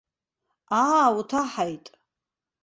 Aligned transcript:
Аа 0.79 1.15
уҭаҳаит. 1.17 1.85